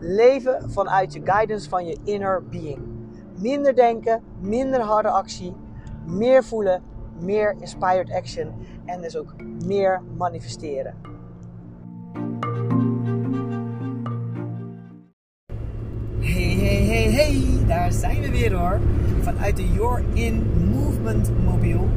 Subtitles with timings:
[0.00, 2.78] Leven vanuit je guidance van je inner being.
[3.40, 5.54] Minder denken, minder harde actie,
[6.06, 6.82] meer voelen,
[7.20, 8.52] meer inspired action
[8.84, 9.34] en dus ook
[9.64, 10.94] meer manifesteren.
[16.20, 18.80] Hey, hey, hey, hey, daar zijn we weer hoor.
[19.20, 21.88] Vanuit de Your In Movement mobiel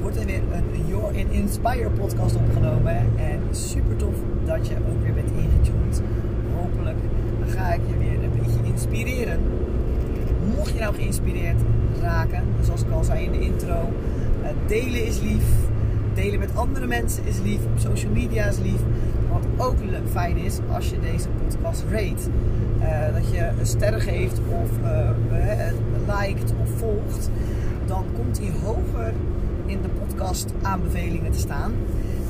[0.00, 3.18] wordt er weer een Your In Inspire podcast opgenomen.
[3.18, 6.02] En super tof dat je ook weer bent ingetuned.
[6.54, 6.98] Hopelijk
[7.52, 9.40] ga ik je weer een beetje inspireren.
[10.56, 11.60] Mocht je nou geïnspireerd
[12.00, 13.92] raken, zoals ik al zei in de intro,
[14.42, 15.44] eh, delen is lief.
[16.14, 17.64] Delen met andere mensen is lief.
[17.64, 18.80] Op social media is lief.
[19.30, 19.76] Wat ook
[20.12, 22.30] fijn is als je deze podcast rate.
[22.80, 25.10] Uh, dat je een sterren geeft of uh,
[26.06, 27.30] liked of volgt.
[27.86, 29.12] Dan komt hij hoger
[29.66, 31.72] in de podcast aanbevelingen te staan.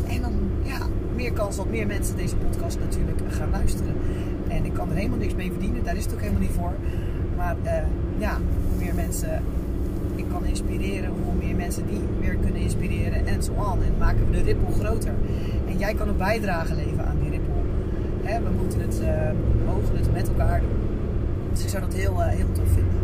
[0.09, 0.79] En dan ja,
[1.15, 3.95] meer kans dat meer mensen deze podcast natuurlijk gaan luisteren.
[4.57, 6.73] En ik kan er helemaal niks mee verdienen, daar is het ook helemaal niet voor.
[7.37, 7.73] Maar uh,
[8.19, 9.43] ja, hoe meer mensen
[10.15, 13.83] ik kan inspireren, hoe meer mensen die weer kunnen inspireren en zo aan.
[13.83, 15.13] En maken we de ripple groter.
[15.69, 17.53] En jij kan een bijdrage leveren aan die ripple.
[18.23, 19.09] Hè, we moeten het, uh,
[19.67, 20.79] mogen het met elkaar doen.
[21.53, 23.01] Dus ik zou dat heel, uh, heel tof vinden.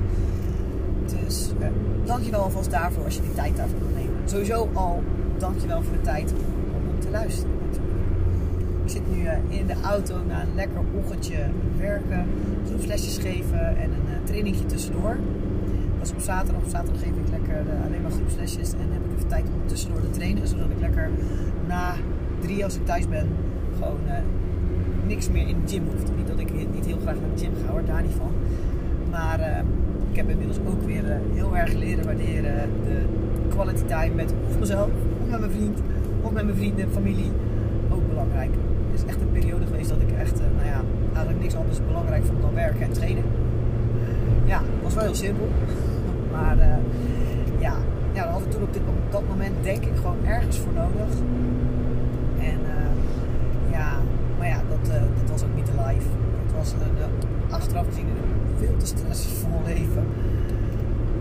[1.07, 1.67] Dus uh,
[2.05, 4.15] dankjewel alvast daarvoor als je die tijd daarvoor wil nemen.
[4.25, 5.03] Sowieso al
[5.39, 7.51] dankjewel voor de tijd om te luisteren.
[8.89, 11.36] Ik zit nu in de auto na een lekker ochtendje
[11.78, 12.27] werken,
[12.67, 15.17] groepslesjes geven en een trainingje tussendoor.
[15.98, 16.62] Dat is op zaterdag.
[16.62, 20.00] Op zaterdag geef ik lekker alleen maar groepslesjes en heb ik even tijd om tussendoor
[20.00, 20.48] te trainen.
[20.48, 21.11] Zodat ik lekker
[21.67, 21.95] na
[22.40, 23.27] drie als ik thuis ben
[23.74, 23.98] gewoon
[25.07, 26.17] niks meer in de gym hoeft.
[26.17, 28.33] Niet dat ik niet heel graag naar de gym ga hoor, daar niet van.
[29.11, 29.64] Maar
[30.11, 32.98] ik heb inmiddels ook weer heel erg leren waarderen de
[33.48, 34.89] quality time met mezelf,
[35.23, 35.79] of met mijn vriend,
[36.20, 37.30] of met mijn vrienden, familie.
[37.90, 38.51] Ook belangrijk.
[38.90, 40.80] Het is echt een periode geweest dat ik echt, uh, nou ja,
[41.12, 43.24] eigenlijk niks anders belangrijk vond dan werken en trainen.
[44.44, 45.48] Ja, was wel heel simpel.
[46.33, 46.56] Maar
[47.58, 47.74] ja,
[48.12, 51.14] ja, dat had toen op, dit, op dat moment denk ik gewoon ergens voor nodig.
[52.39, 52.58] En
[53.70, 53.96] ja,
[54.39, 54.86] maar ja, dat,
[55.20, 56.08] dat was ook niet te live.
[56.46, 60.06] Het was een, achteraf gezien een veel te stressvol leven.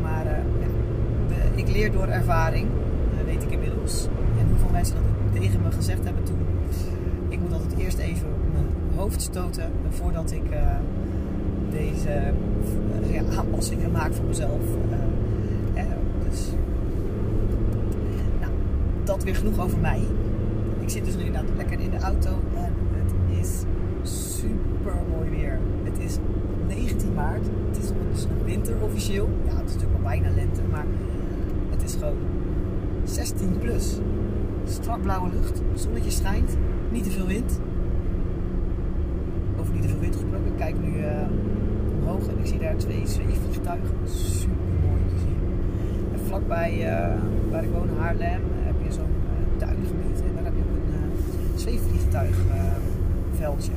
[0.01, 0.69] Maar ja,
[1.27, 2.67] de, ik leer door ervaring,
[3.25, 4.07] weet ik inmiddels.
[4.39, 6.37] En hoeveel mensen dat tegen me gezegd hebben toen.
[7.29, 8.27] Ik moet altijd eerst even
[8.97, 10.43] hoofd stoten voordat ik
[11.71, 12.33] deze
[13.11, 14.61] ja, aanpassingen maak voor mezelf.
[16.29, 16.47] dus
[18.39, 18.51] nou,
[19.03, 20.01] dat weer genoeg over mij.
[20.79, 23.63] Ik zit dus nu inderdaad lekker in de auto en het is
[24.01, 25.59] super mooi weer.
[25.83, 26.17] Het is
[26.67, 27.45] 19 maart.
[27.67, 29.29] Het is dus een winter officieel.
[29.45, 30.85] Ja, het is natuurlijk al bijna lente, maar
[31.69, 32.17] het is gewoon
[33.03, 33.97] 16 plus.
[34.65, 36.57] Strak blauwe lucht, zonnetje schijnt,
[36.91, 37.59] niet te veel wind.
[40.57, 41.05] Ik kijk nu uh,
[41.99, 43.95] omhoog en ik zie daar twee zweefvliegtuigen.
[44.05, 44.55] Super
[44.87, 45.37] mooi te zien.
[46.13, 46.85] En vlakbij uh,
[47.51, 50.81] waar ik woon, Haarlem, heb je zo'n uh, tuingebied en daar heb je ook een
[51.59, 53.71] zweefvliegtuigveldje.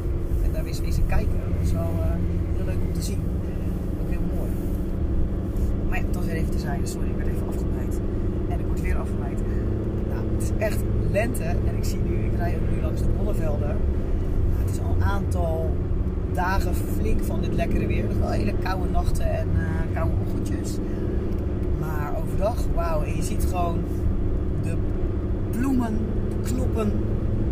[0.45, 1.39] en daar is wezen kijken.
[1.49, 1.91] Dat was wel
[2.57, 3.21] heel leuk om te zien.
[4.03, 4.51] Ook heel mooi.
[5.89, 6.87] Maar ja, dat weer even te zijn.
[6.87, 8.01] Sorry, ik werd even afgeleid.
[8.49, 9.39] En ik word weer afgeleid.
[10.11, 10.79] Nou, het is echt
[11.11, 11.45] lente.
[11.45, 13.77] En ik zie nu, ik rij nu langs de bollevelden.
[14.49, 15.71] Nou, het is al een aantal
[16.33, 18.05] dagen flink van dit lekkere weer.
[18.21, 20.77] Hele koude nachten en uh, koude ochtendjes.
[21.81, 23.03] Maar overdag, wauw.
[23.03, 23.79] En je ziet gewoon
[24.63, 24.77] de
[25.51, 25.99] bloemen
[26.43, 26.93] kloppen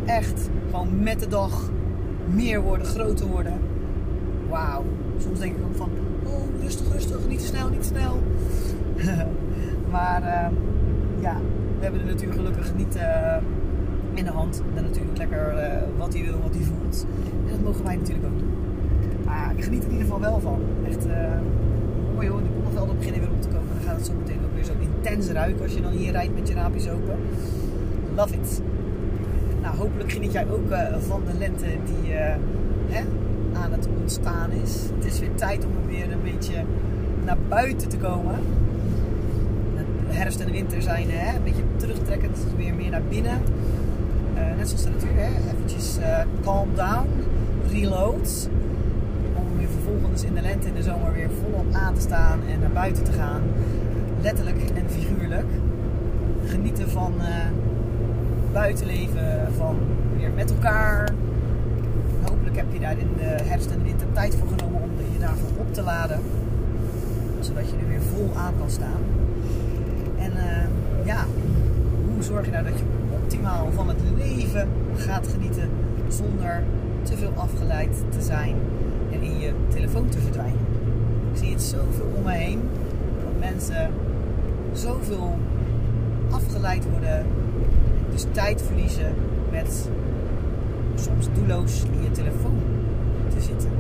[0.05, 1.71] echt gewoon met de dag
[2.35, 3.53] meer worden, groter worden.
[4.49, 4.85] Wauw.
[5.19, 5.91] Soms denk ik ook van,
[6.25, 8.23] oh rustig, rustig, niet te snel, niet te snel.
[9.95, 10.49] maar uh,
[11.21, 11.37] ja,
[11.79, 13.37] we hebben de natuur gelukkig niet uh,
[14.19, 14.63] in de hand.
[14.75, 17.07] En natuurlijk lekker uh, wat hij wil, wat hij voelt.
[17.47, 18.53] En dat mogen wij natuurlijk ook doen.
[19.25, 20.61] Maar ik geniet er in ieder geval wel van.
[20.87, 21.07] Echt
[22.15, 23.69] mooi hoor, de bollevelden beginnen weer op te komen.
[23.75, 26.35] Dan gaat het zo meteen ook weer zo intens ruiken als je dan hier rijdt
[26.35, 27.17] met je raampjes open.
[28.17, 28.63] Love it.
[29.63, 32.19] Nou, hopelijk geniet jij ook uh, van de lente die uh,
[32.89, 33.03] hè,
[33.53, 34.83] aan het ontstaan is.
[34.95, 36.55] Het is weer tijd om weer een beetje
[37.25, 38.35] naar buiten te komen.
[40.07, 43.41] Herfst en winter zijn hè, een beetje terugtrekkend, weer meer naar binnen.
[44.39, 45.99] Uh, net zoals de natuur, hè, eventjes
[46.43, 47.07] calm down,
[47.71, 48.49] reload.
[49.35, 52.61] Om weer vervolgens in de lente en de zomer weer volop aan te staan en
[52.61, 53.43] naar buiten te gaan.
[54.23, 55.47] Letterlijk en figuurlijk.
[56.45, 57.25] Genieten van uh,
[58.53, 59.77] buitenleven, van
[60.17, 61.09] weer met elkaar.
[62.29, 65.19] Hopelijk heb je daar in de herfst en de winter tijd voor genomen om je
[65.19, 66.21] daarvoor op te laden.
[67.41, 69.03] Zodat je er weer vol aan kan staan.
[70.19, 70.33] En
[71.05, 71.25] ja,
[72.13, 72.85] hoe zorg je nou dat je
[73.75, 75.71] van het leven gaat genieten
[76.09, 76.63] zonder
[77.03, 78.55] te veel afgeleid te zijn
[79.13, 80.61] en in je telefoon te verdwijnen.
[81.33, 82.61] Ik zie het zoveel om me heen
[83.25, 83.91] dat mensen
[84.73, 85.39] zoveel
[86.31, 87.27] afgeleid worden,
[88.11, 89.15] dus tijd verliezen
[89.51, 89.89] met
[90.95, 92.59] soms doelloos in je telefoon
[93.29, 93.71] te zitten.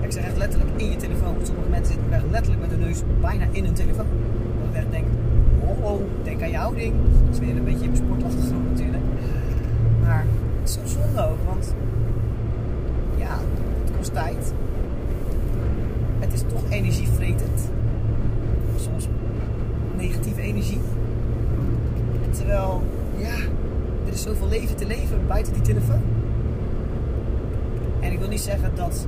[0.00, 1.34] Ik zeg echt letterlijk in je telefoon.
[1.42, 4.06] Sommige mensen zitten letterlijk met de neus bijna in hun telefoon.
[4.60, 5.04] Dat ik echt denk,
[5.70, 6.94] oh, oh, denk aan jouw ding.
[7.26, 9.02] Dat is weer een beetje een sportachtergrond natuurlijk.
[10.02, 10.24] Maar
[10.60, 11.74] het is zo zonde ook, want
[13.16, 13.38] ja,
[13.84, 14.52] het kost tijd.
[16.18, 17.68] Het is toch energievretend.
[18.76, 19.08] Soms
[19.96, 20.80] negatieve energie.
[22.30, 22.82] Terwijl,
[23.16, 23.34] ja,
[24.06, 26.02] er is zoveel leven te leven buiten die telefoon.
[28.00, 29.06] En ik wil niet zeggen dat,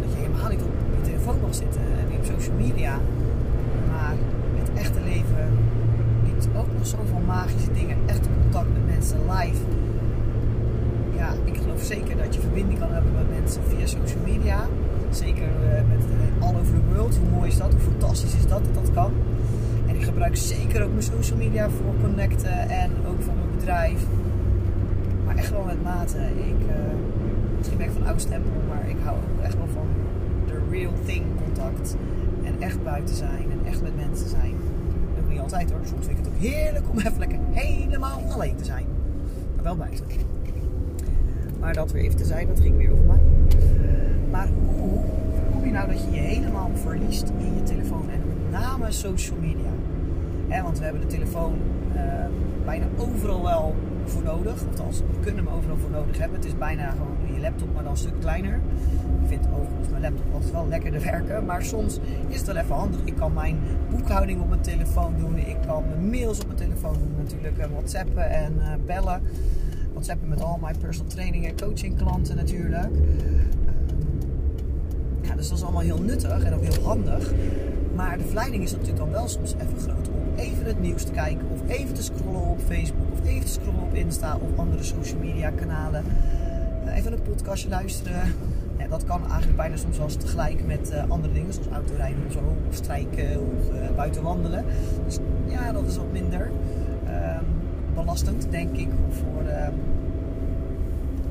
[0.00, 2.98] dat je helemaal niet op je telefoon mag zitten en niet op social media.
[3.90, 4.14] Maar
[4.58, 5.48] het echte leven
[6.56, 7.96] ook nog zoveel magische dingen.
[8.06, 9.62] Echt contact met mensen live.
[11.16, 14.66] Ja, ik geloof zeker dat je verbinding kan hebben met mensen via social media.
[15.10, 17.16] Zeker uh, met uh, all over the world.
[17.16, 17.72] Hoe mooi is dat?
[17.72, 19.12] Hoe fantastisch is dat dat dat kan?
[19.86, 24.06] En ik gebruik zeker ook mijn social media voor connecten en ook voor mijn bedrijf.
[25.24, 26.18] Maar echt wel met mate.
[26.18, 26.74] Ik, uh,
[27.56, 29.86] misschien ben ik van oud stempel, maar ik hou ook echt wel van
[30.46, 31.96] de real thing contact.
[32.42, 34.54] En echt buiten zijn en echt met mensen zijn.
[35.54, 35.86] Altijd hoor.
[35.86, 38.86] Soms vind ik het ook heerlijk om even lekker helemaal alleen te zijn.
[39.54, 40.06] Maar wel buiten.
[41.60, 43.18] Maar dat weer even te zijn, dat ging weer over mij.
[44.30, 44.48] Maar
[44.78, 44.98] hoe
[45.52, 49.38] kom je nou dat je je helemaal verliest in je telefoon en met name social
[49.40, 50.62] media?
[50.62, 51.54] Want we hebben de telefoon
[51.96, 52.02] uh,
[52.64, 53.74] bijna overal wel
[54.08, 54.64] voor nodig.
[54.70, 56.36] Althans, we kunnen hem overal voor nodig hebben.
[56.38, 58.54] Het is bijna gewoon je laptop, maar dan een stuk kleiner.
[59.22, 61.44] Ik vind overigens mijn laptop altijd wel lekkerder werken.
[61.44, 61.98] Maar soms
[62.28, 63.00] is het wel even handig.
[63.04, 63.58] Ik kan mijn
[63.90, 65.36] boekhouding op mijn telefoon doen.
[65.36, 67.70] Ik kan mijn mails op mijn telefoon doen natuurlijk.
[67.72, 69.22] Whatsappen en uh, bellen.
[69.92, 72.90] Whatsappen met al mijn personal training en coaching klanten natuurlijk.
[75.22, 77.32] Ja, dus dat is allemaal heel nuttig en ook heel handig.
[77.94, 81.12] Maar de verleiding is natuurlijk dan wel soms even groot om even het nieuws te
[81.12, 81.46] kijken.
[81.52, 83.12] Of even te scrollen op Facebook.
[83.12, 86.04] Of even te scrollen op Insta of andere social media kanalen.
[86.94, 88.34] Even een podcastje luisteren.
[88.78, 91.52] Ja, dat kan eigenlijk bijna soms wel tegelijk met uh, andere dingen.
[91.52, 92.56] Zoals autorijden of zo.
[92.68, 94.64] Of strijken of uh, buiten wandelen.
[95.04, 96.50] Dus ja, dat is wat minder
[97.06, 97.38] uh,
[97.94, 98.88] belastend denk ik.
[99.10, 99.68] Voor uh,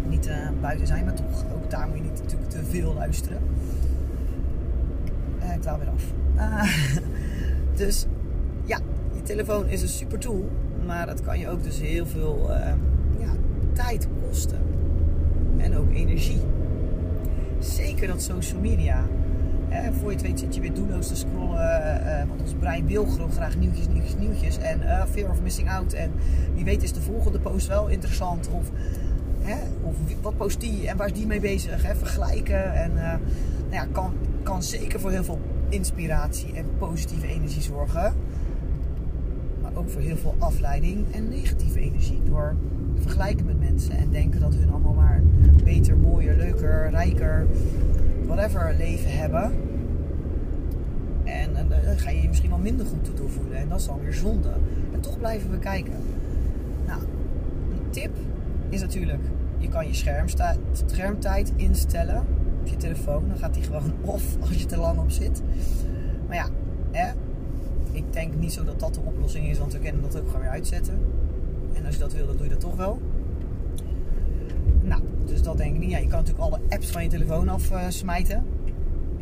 [0.10, 0.30] niet
[0.62, 1.06] buiten zijn.
[1.06, 3.38] Maar toch, ook daar moet je niet natuurlijk te veel luisteren.
[5.54, 6.04] ik dwaal weer af.
[7.82, 8.06] dus
[8.66, 8.80] ja,
[9.14, 10.50] je telefoon is een super tool,
[10.86, 12.56] maar het kan je ook dus heel veel uh,
[13.20, 13.34] ja,
[13.74, 14.60] tijd kosten.
[15.58, 16.42] En ook energie.
[17.60, 19.04] Zeker dat social media.
[20.00, 22.02] Voor je het weet zit je weer doelloos te scrollen.
[22.06, 24.58] Uh, want ons brein wil gewoon graag nieuwtjes, nieuwtjes, nieuwtjes.
[24.58, 25.94] En uh, fear of missing out.
[25.94, 26.12] En
[26.54, 28.50] wie weet is de volgende post wel interessant.
[28.52, 28.70] Of,
[29.42, 31.84] hè, of wat post die en waar is die mee bezig?
[31.84, 31.96] Hè?
[31.96, 32.74] Vergelijken.
[32.74, 33.20] En nou
[33.72, 34.14] ja, kan,
[34.44, 35.40] kan zeker voor heel veel
[35.70, 38.14] inspiratie en positieve energie zorgen.
[39.86, 42.20] Voor heel veel afleiding en negatieve energie.
[42.26, 42.56] Door
[42.96, 45.22] vergelijken met mensen en denken dat hun allemaal maar
[45.64, 47.48] beter, mooier, leuker, rijker,
[48.26, 49.52] whatever leven hebben.
[51.24, 53.58] En, en dan ga je je misschien wel minder goed toe voelen.
[53.58, 54.50] En dat is dan weer zonde.
[54.94, 55.94] En toch blijven we kijken.
[56.86, 57.02] Nou,
[57.72, 58.12] een tip
[58.70, 59.24] is natuurlijk,
[59.58, 59.94] je kan je
[60.86, 62.24] schermtijd instellen
[62.62, 63.28] op je telefoon.
[63.28, 65.42] Dan gaat die gewoon off als je te lang op zit.
[66.28, 66.48] Maar ja,
[66.92, 67.12] hè,
[67.94, 70.42] ik denk niet zo dat dat de oplossing is, want we kunnen dat ook gewoon
[70.42, 71.00] weer uitzetten.
[71.74, 73.02] En als je dat wil, dan doe je dat toch wel.
[74.82, 75.90] Nou, dus dat denk ik niet.
[75.90, 78.44] Ja, je kan natuurlijk alle apps van je telefoon afsmijten.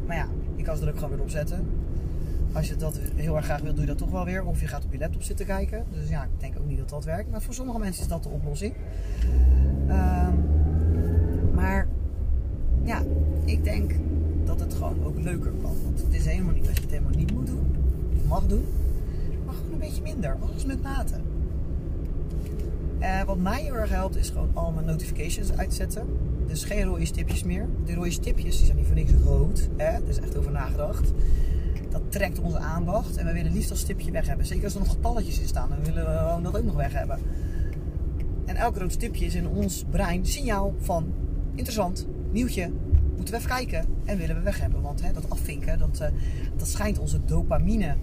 [0.06, 1.68] Maar ja, je kan ze er ook gewoon weer op zetten.
[2.54, 4.44] Als je dat heel erg graag wil, doe je dat toch wel weer.
[4.44, 5.86] Of je gaat op je laptop zitten kijken.
[5.92, 7.32] Dus ja, ik denk ook niet dat dat werkt.
[7.32, 8.74] Maar voor sommige mensen is dat de oplossing.
[9.88, 10.46] Um,
[11.54, 11.88] maar
[12.84, 13.02] ja,
[13.46, 13.96] ik denk
[14.46, 15.76] dat het gewoon ook leuker kan.
[15.84, 17.81] Want het is helemaal niet dat je het helemaal niet moet doen.
[18.32, 18.66] Mag doen.
[19.46, 20.38] Maar gewoon een beetje minder.
[20.42, 21.16] Alles met mate.
[23.00, 26.08] Uh, wat mij heel erg helpt is gewoon al mijn notifications uitzetten.
[26.48, 27.68] Dus geen rode stipjes meer.
[27.86, 29.70] De rode stipjes die zijn niet voor niks rood.
[29.78, 29.86] Hè?
[29.86, 31.12] Er is echt over nagedacht.
[31.90, 33.18] Dat trekt onze aandacht.
[33.18, 34.46] En we willen liefst dat stipje weg hebben.
[34.46, 35.70] Zeker als er nog getalletjes in staan.
[35.70, 37.20] Dan willen we dat ook nog weg hebben.
[38.46, 41.14] En elk rood stipje is in ons brein signaal van
[41.56, 42.72] interessant, nieuwtje,
[43.16, 44.82] moeten we even kijken en willen we weg hebben.
[44.82, 46.08] Want hè, dat afvinken, dat, uh,
[46.58, 47.96] dat schijnt onze dopamine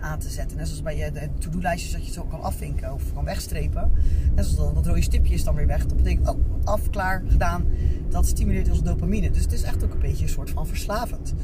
[0.00, 0.56] aan te zetten.
[0.56, 3.90] Net zoals bij je de to-do-lijstjes dat je zo kan afvinken of kan wegstrepen.
[4.34, 5.86] Net zoals dat rode stipje is dan weer weg.
[5.86, 7.64] Dat betekent, oh, af, klaar, gedaan.
[8.08, 9.30] Dat stimuleert onze dopamine.
[9.30, 11.34] Dus het is echt ook een beetje een soort van verslavend.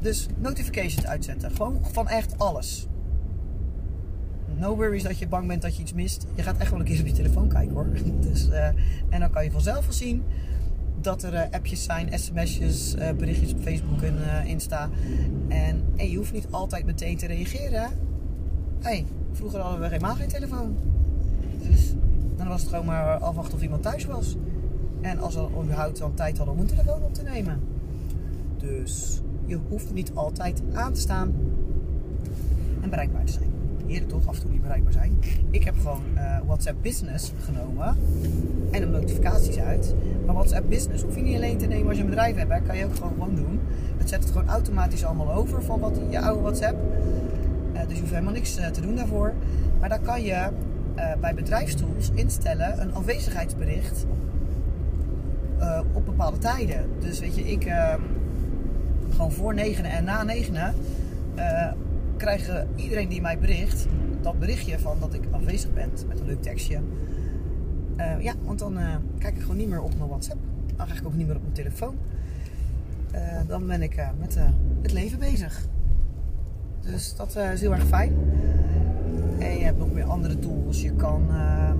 [0.00, 1.50] Dus notifications uitzetten.
[1.50, 2.86] Gewoon van echt alles.
[4.56, 6.26] No worries dat je bang bent dat je iets mist.
[6.34, 7.86] Je gaat echt wel een keer op je telefoon kijken hoor.
[8.28, 8.66] Dus, uh,
[9.08, 10.22] en dan kan je vanzelf wel zien
[11.00, 14.88] dat er uh, appjes zijn, sms'jes, uh, berichtjes op Facebook en uh, Insta.
[15.48, 17.90] En je hoeft niet altijd meteen te reageren.
[18.80, 20.76] Hey, vroeger hadden we helemaal geen telefoon.
[21.68, 21.94] Dus
[22.36, 24.36] dan was het gewoon maar afwachten of iemand thuis was.
[25.00, 27.60] En als we überhaupt dan tijd hadden om een telefoon op te nemen.
[28.56, 31.34] Dus je hoeft niet altijd aan te staan
[32.80, 33.57] en bereikbaar te zijn.
[34.06, 35.18] Toch af en toe niet bereikbaar zijn.
[35.50, 37.96] Ik heb gewoon uh, WhatsApp Business genomen
[38.70, 39.94] en de notificaties uit.
[40.26, 42.52] Maar WhatsApp Business hoef je niet alleen te nemen als je een bedrijf hebt.
[42.52, 42.60] Hè.
[42.60, 43.60] Kan je ook gewoon, gewoon doen.
[43.96, 46.76] Het zet het gewoon automatisch allemaal over van wat, je oude WhatsApp.
[47.72, 49.32] Uh, dus je hoeft helemaal niks uh, te doen daarvoor.
[49.80, 50.48] Maar dan kan je
[51.20, 54.06] bij bedrijfstools instellen een afwezigheidsbericht
[55.92, 56.84] op bepaalde tijden.
[56.98, 58.00] Dus weet je, ik ehm,
[59.10, 60.74] gewoon voor negenen en na negenen
[62.18, 63.86] krijgen iedereen die mij bericht
[64.20, 66.78] dat berichtje van dat ik afwezig ben met een leuk tekstje.
[67.96, 70.40] Uh, ja, want dan uh, kijk ik gewoon niet meer op mijn WhatsApp.
[70.76, 71.96] Dan ga ik ook niet meer op mijn telefoon.
[73.46, 74.38] dan ben ik met
[74.82, 75.66] het leven bezig.
[76.80, 78.12] Dus dat is heel erg fijn.
[79.38, 80.82] En je hebt nog meer andere tools.
[80.82, 81.76] Je kan ehm,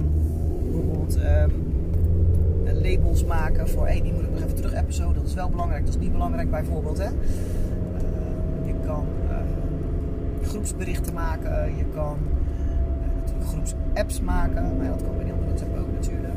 [0.63, 1.51] bijvoorbeeld ehm,
[2.83, 5.15] labels maken voor hey, die moet ik nog even terug episode.
[5.15, 6.99] Dat is wel belangrijk, dat is niet belangrijk bijvoorbeeld.
[6.99, 7.05] Hè?
[7.05, 12.17] Uh, je kan uh, groepsberichten maken, je kan
[13.01, 16.35] uh, natuurlijk groepsapps maken, maar dat kan bij die andere ook natuurlijk.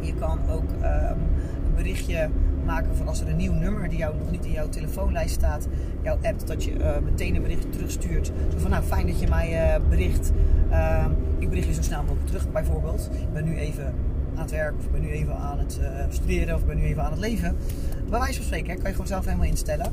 [0.00, 1.18] Je kan ook um,
[1.66, 2.28] een berichtje
[2.64, 5.68] maken van als er een nieuw nummer die jou nog niet in jouw telefoonlijst staat,
[6.02, 8.26] jouw app, dat je meteen een bericht terugstuurt.
[8.26, 10.32] Zo van nou fijn dat je mij bericht.
[10.70, 13.10] Ehm, ik bericht je zo snel mogelijk terug bijvoorbeeld.
[13.12, 13.94] Ik ben nu even
[14.34, 16.82] aan het werk, of ik ben nu even aan het studeren, of ik ben nu
[16.82, 17.56] even aan het leven.
[18.08, 19.92] Bij wijze van spreken, kan je gewoon zelf helemaal instellen.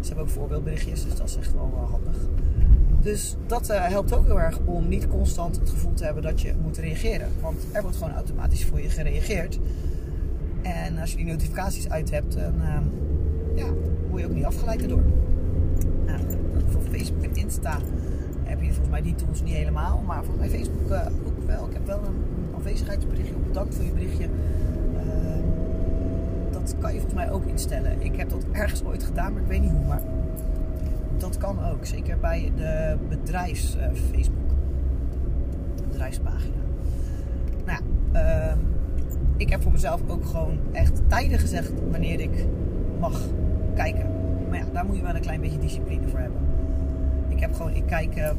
[0.00, 2.16] Ze hebben ook voorbeeldberichtjes, dus dat is echt wel handig.
[3.06, 6.40] Dus dat uh, helpt ook heel erg om niet constant het gevoel te hebben dat
[6.40, 7.28] je moet reageren.
[7.40, 9.58] Want er wordt gewoon automatisch voor je gereageerd.
[10.62, 12.54] En als je die notificaties uit hebt, dan
[13.54, 13.66] ja,
[14.08, 15.02] word je ook niet afgeleid erdoor.
[16.06, 16.20] Nou,
[16.66, 17.78] voor Facebook en Insta
[18.44, 20.02] heb je volgens mij die tools niet helemaal.
[20.06, 20.92] Maar volgens mij Facebook
[21.26, 21.66] ook wel.
[21.66, 24.24] Ik heb wel een afwezigheidsberichtje op bedankt voor je berichtje.
[24.24, 25.00] Uh,
[26.50, 28.02] dat kan je volgens mij ook instellen.
[28.02, 29.86] Ik heb dat ergens ooit gedaan, maar ik weet niet hoe.
[29.86, 30.02] Maar
[31.20, 31.86] dat kan ook.
[31.86, 33.82] Zeker bij de bedrijfs uh,
[34.12, 34.50] Facebook.
[35.88, 36.54] Bedrijfspagina.
[37.64, 37.80] Nou
[38.12, 38.56] ja, uh,
[39.36, 42.46] ik heb voor mezelf ook gewoon echt tijden gezegd wanneer ik
[43.00, 43.20] mag
[43.74, 44.06] kijken.
[44.48, 46.40] Maar ja, daar moet je wel een klein beetje discipline voor hebben.
[47.28, 48.30] Ik heb gewoon, ik kijk uh,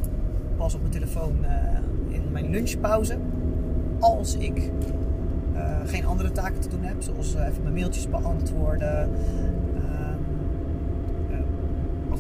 [0.55, 3.17] pas op mijn telefoon uh, in mijn lunchpauze
[4.00, 4.72] als ik
[5.86, 9.10] geen andere taken te doen heb, zoals even mijn mailtjes beantwoorden,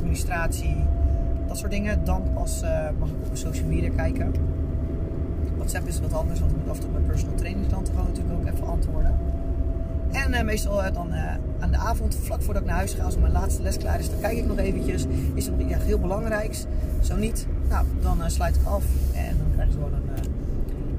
[0.07, 0.75] administratie,
[1.47, 2.61] dat soort dingen, dan pas
[2.99, 4.33] mag ik op mijn social media kijken.
[5.55, 8.09] WhatsApp is wat anders, want ik moet af en toe mijn personal training klanten gewoon
[8.09, 9.15] natuurlijk ook even antwoorden.
[10.11, 11.13] En meestal dan
[11.59, 14.09] aan de avond, vlak voordat ik naar huis ga, als mijn laatste les klaar is,
[14.09, 15.05] dan kijk ik nog eventjes.
[15.33, 16.65] Is er nog iets heel belangrijks?
[17.01, 18.83] Zo niet, nou, dan sluit ik af
[19.13, 20.01] en dan krijg je gewoon een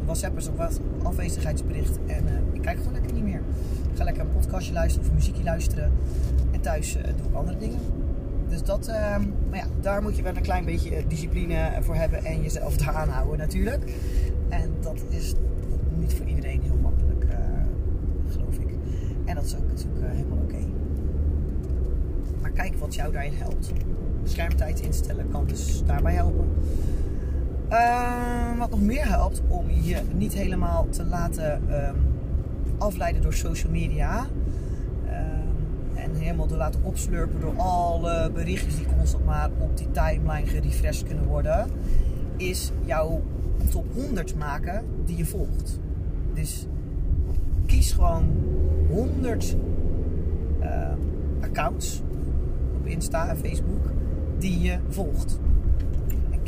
[0.05, 1.99] WhatsApp ook wat afwezigheidsbericht.
[2.07, 3.41] En ik kijk gewoon lekker niet meer.
[3.93, 5.93] Ik ga lekker een podcastje luisteren of een muziekje luisteren.
[6.51, 7.79] En thuis doe ik andere dingen.
[8.49, 8.95] Dus dat, uh,
[9.51, 12.77] maar ja, daar moet je wel een klein beetje eh, discipline voor hebben en jezelf
[12.85, 13.93] daar aanhouden natuurlijk.
[14.49, 15.35] En dat is
[15.97, 17.25] niet voor iedereen heel makkelijk,
[18.31, 18.69] geloof ik.
[19.25, 19.63] En dat is ook
[20.01, 20.67] helemaal oké.
[22.41, 23.73] Maar kijk wat jou daarin helpt.
[24.25, 26.49] Schermtijd instellen kan dus daarbij helpen.
[27.71, 31.97] Uh, wat nog meer helpt om je niet helemaal te laten um,
[32.79, 34.27] afleiden door social media.
[36.13, 41.07] En helemaal te laten opslurpen door alle berichtjes die constant maar op die timeline gerefreshed
[41.07, 41.71] kunnen worden.
[42.37, 43.23] Is jouw
[43.71, 45.79] top 100 maken die je volgt.
[46.35, 46.67] Dus
[47.67, 48.25] kies gewoon
[48.91, 49.57] 100
[50.61, 50.89] uh,
[51.41, 52.03] accounts
[52.77, 53.91] op Insta en Facebook
[54.39, 55.39] die je volgt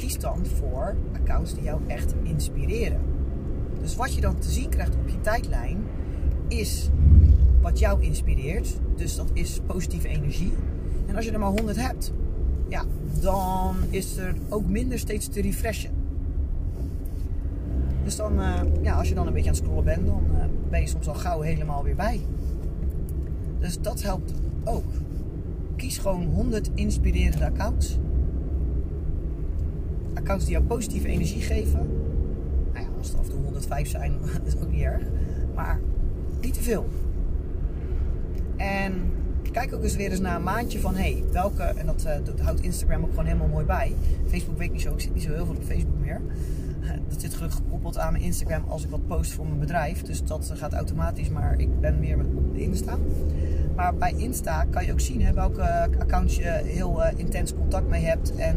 [0.00, 3.00] kies dan voor accounts die jou echt inspireren.
[3.81, 5.83] Dus wat je dan te zien krijgt op je tijdlijn
[6.49, 6.90] is
[7.61, 8.81] wat jou inspireert.
[9.00, 10.52] Dus dat is positieve energie.
[11.07, 12.12] En als je er maar 100 hebt,
[12.69, 12.85] ja,
[13.21, 15.90] dan is er ook minder steeds te refreshen.
[18.04, 20.45] Dus dan, uh, ja, als je dan een beetje aan het scrollen bent, dan uh,
[20.71, 22.21] ben je soms al gauw helemaal weer bij.
[23.59, 24.92] Dus dat helpt ook.
[25.76, 27.99] Kies gewoon 100 inspirerende accounts.
[30.14, 31.88] Accounts die jou positieve energie geven.
[32.73, 34.12] Nou ja, als het af en toe 105 zijn,
[34.45, 35.02] is ook niet erg.
[35.54, 35.80] Maar
[36.40, 36.88] niet te veel.
[38.61, 39.12] En
[39.52, 42.40] kijk ook eens weer eens naar een maandje van hey, welke, en dat, uh, dat
[42.40, 43.95] houdt Instagram ook gewoon helemaal mooi bij.
[44.29, 46.21] Facebook weet ik niet zo, ik zit niet zo heel veel op Facebook meer.
[47.09, 50.02] Dat zit gelukkig gekoppeld aan mijn Instagram als ik wat post voor mijn bedrijf.
[50.02, 52.97] Dus dat gaat automatisch, maar ik ben meer met Insta.
[53.76, 57.88] Maar bij Insta kan je ook zien hè, welke accounts je heel uh, intens contact
[57.88, 58.57] mee hebt en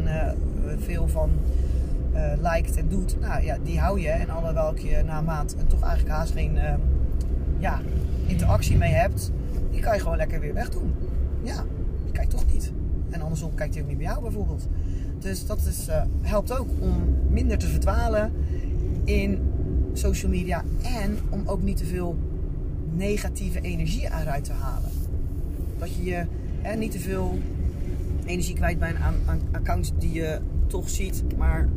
[0.78, 1.30] veel van
[2.40, 3.20] liked en doet.
[3.20, 4.08] Nou ja, die hou je.
[4.08, 6.58] En alle welke je na een maand toch eigenlijk haast geen
[7.58, 7.80] ja,
[8.26, 9.30] interactie mee hebt,
[9.74, 10.92] die kan je gewoon lekker weer wegdoen.
[11.42, 11.64] Ja,
[12.04, 12.72] die kijkt toch niet.
[13.10, 14.68] En andersom kijkt hij ook niet bij jou bijvoorbeeld.
[15.18, 15.88] Dus dat is,
[16.22, 18.32] helpt ook om minder te verdwalen
[19.04, 19.38] in
[19.92, 22.16] social media en om ook niet te veel
[22.92, 24.90] negatieve energie eruit te halen.
[25.78, 26.26] Dat je je
[26.60, 27.38] hè, niet te veel
[28.24, 31.68] energie kwijt bent aan, aan accounts die je toch ziet, maar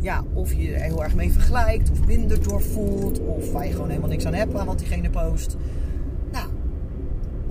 [0.00, 3.72] ja, of je er heel erg mee vergelijkt, of minder door voelt, of waar je
[3.72, 5.56] gewoon helemaal niks aan hebt aan wat diegene post.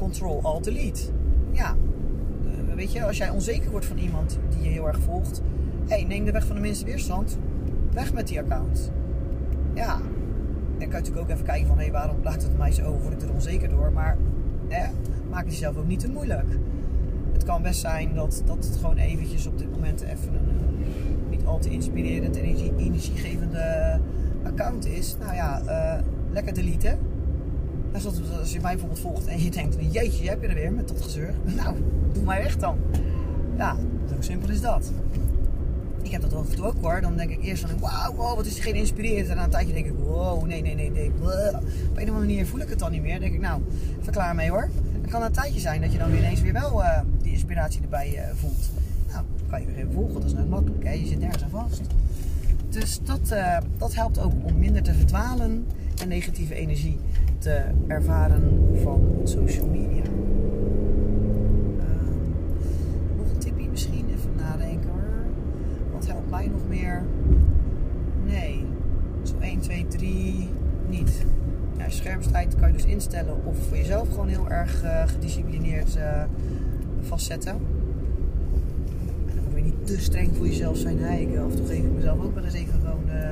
[0.05, 1.01] Nou, control alt delete.
[1.51, 1.75] Ja,
[2.45, 5.41] uh, weet je, als jij onzeker wordt van iemand die je heel erg volgt,
[5.87, 7.37] hé, neem de weg van de minste weerstand.
[7.91, 8.91] Weg met die account.
[9.73, 10.01] Ja, en
[10.77, 13.21] kan je natuurlijk ook even kijken van, hey, waarom laat het mij zo, word ik
[13.21, 13.91] er onzeker door?
[13.91, 14.17] Maar,
[14.67, 14.87] eh,
[15.29, 16.49] maak het jezelf ook niet te moeilijk.
[17.33, 20.85] Het kan best zijn dat, dat het gewoon eventjes op dit moment even een
[21.29, 23.99] niet al te inspirerend en energie, energiegevende
[24.43, 25.15] account is.
[25.19, 26.99] Nou ja, uh, lekker deleten.
[28.03, 31.01] Als, je mij bijvoorbeeld volgt en je denkt, jeetje, heb je er weer met dat
[31.01, 31.33] gezeur.
[31.55, 31.75] Nou,
[32.13, 32.77] doe mij weg dan.
[33.57, 33.75] Ja,
[34.09, 34.91] zo simpel is dat.
[36.01, 37.01] Ik heb dat af en hoor.
[37.01, 39.29] Dan denk ik eerst van, wauw, wow, wat is diegene geïnspireerd.
[39.29, 41.11] En na een tijdje denk ik, wow, nee, nee, nee, nee.
[41.19, 43.11] Op een of andere manier voel ik het dan niet meer.
[43.11, 43.61] Dan denk ik, nou,
[44.01, 44.69] even klaar mee hoor.
[45.01, 48.13] Het kan een tijdje zijn dat je dan ineens weer wel uh, die inspiratie erbij
[48.13, 48.69] uh, voelt.
[49.11, 50.13] Nou, kan je weer even volgen.
[50.13, 50.83] Dat is net makkelijk.
[50.83, 51.81] Je zit nergens aan vast.
[52.69, 55.65] Dus dat, uh, dat helpt ook om minder te verdwalen
[56.01, 56.99] en negatieve energie
[57.37, 60.03] te ervaren van social media.
[63.17, 65.25] nog een tipje misschien, even nadenken hoor.
[65.93, 67.03] Wat helpt mij nog meer?
[68.25, 68.65] Nee,
[69.23, 70.49] zo 1, 2, 3
[70.89, 71.25] niet
[71.77, 76.23] ja, schermtijd kan je dus instellen of voor jezelf gewoon heel erg uh, gedisciplineerd uh,
[77.01, 77.51] vastzetten.
[79.29, 80.99] En dan weer niet te streng voor jezelf zijn.
[80.99, 83.29] Hey, ik, af en toe geef ik mezelf ook wel eens even gewoon uh,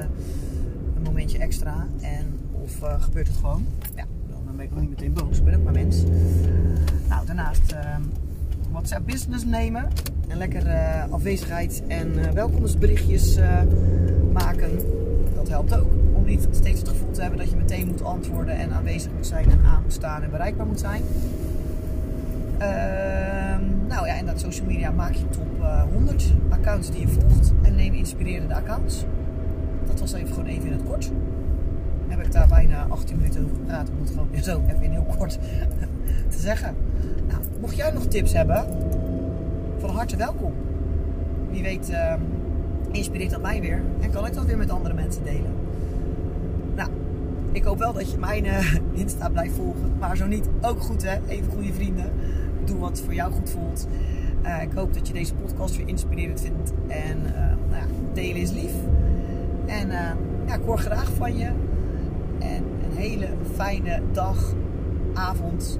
[0.95, 1.87] een momentje extra.
[2.01, 2.32] En
[2.81, 3.65] of gebeurt het gewoon?
[3.95, 4.05] Ja,
[4.45, 5.37] dan ben ik ook niet meteen boos.
[5.37, 6.03] Ik ben ook maar mens.
[7.07, 7.75] Nou, daarnaast
[8.71, 9.87] WhatsApp Business nemen.
[10.27, 10.63] En lekker
[11.09, 13.39] afwezigheid en welkomstberichtjes
[14.31, 14.79] maken.
[15.35, 18.55] Dat helpt ook om niet steeds het gevoel te hebben dat je meteen moet antwoorden
[18.55, 21.01] en aanwezig moet zijn en aan moet staan en bereikbaar moet zijn.
[22.59, 22.69] Uh,
[23.87, 27.51] nou ja, en dat social media maak je top uh, 100 accounts die je volgt
[27.61, 29.05] en neem inspirerende accounts.
[29.87, 31.11] Dat was even gewoon even in het kort.
[32.13, 35.15] Heb ik daar bijna 18 minuten over gepraat om het gewoon zo even in heel
[35.17, 35.39] kort
[36.33, 36.75] te zeggen.
[37.27, 38.65] Nou, mocht jij nog tips hebben,
[39.77, 40.53] van harte welkom.
[41.49, 42.13] Wie weet uh,
[42.91, 45.51] inspireert dat mij weer en kan ik dat weer met andere mensen delen.
[46.75, 46.89] Nou,
[47.51, 49.93] ik hoop wel dat je mijn uh, Insta blijft volgen.
[49.99, 51.17] Maar zo niet, ook goed hè.
[51.27, 52.11] Even goede vrienden.
[52.65, 53.87] Doe wat voor jou goed voelt.
[54.43, 56.73] Uh, ik hoop dat je deze podcast weer inspirerend vindt.
[56.87, 58.73] En uh, nou ja, delen is lief.
[59.65, 59.89] En
[60.47, 61.49] ja, ik hoor graag van je.
[63.03, 64.53] Hele fijne dag,
[65.13, 65.79] avond.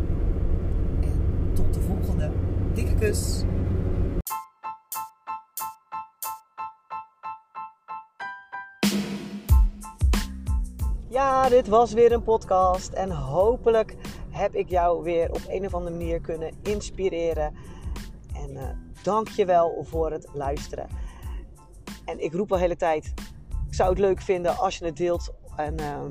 [1.01, 2.31] En tot de volgende.
[2.73, 3.43] Dikke kus.
[11.09, 13.95] Ja, dit was weer een podcast en hopelijk
[14.29, 17.55] heb ik jou weer op een of andere manier kunnen inspireren.
[18.35, 18.63] En uh,
[19.03, 20.87] dank je wel voor het luisteren.
[22.05, 23.13] En ik roep al de hele tijd,
[23.67, 26.01] ik zou het leuk vinden als je het deelt en uh,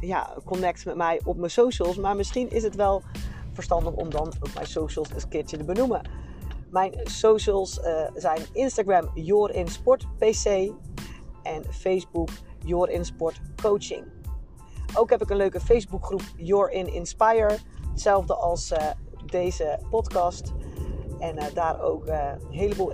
[0.00, 1.96] ja, connect met mij op mijn socials.
[1.96, 3.02] Maar misschien is het wel
[3.52, 6.00] verstandig om dan ook mijn socials een keertje te benoemen.
[6.70, 10.72] Mijn socials uh, zijn Instagram JorinSportPC
[11.42, 12.28] en Facebook
[12.64, 13.56] JorinSportCoaching.
[13.62, 14.04] Coaching.
[14.94, 17.58] Ook heb ik een leuke Facebookgroep You're in Inspire.
[17.90, 18.78] Hetzelfde als uh,
[19.26, 20.52] deze podcast.
[21.18, 22.92] En uh, daar ook een heleboel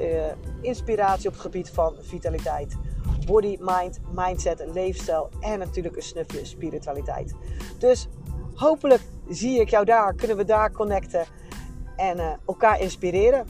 [0.61, 2.77] inspiratie op het gebied van vitaliteit.
[3.27, 7.35] Body, mind, mindset, leefstijl en natuurlijk een snufje spiritualiteit.
[7.79, 8.09] Dus
[8.55, 11.27] hopelijk zie ik jou daar, kunnen we daar connecten
[11.97, 13.47] en elkaar inspireren.